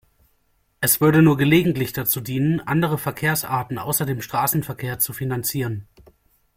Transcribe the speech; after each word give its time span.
Es 0.79 0.99
würde 0.99 1.21
nur 1.21 1.37
gelegentlich 1.37 1.93
dazu 1.93 2.21
dienen, 2.21 2.59
andere 2.59 2.97
Verkehrsarten 2.97 3.77
außer 3.77 4.07
dem 4.07 4.23
Straßenverkehr 4.23 4.97
zu 4.97 5.13
finanzieren. 5.13 5.87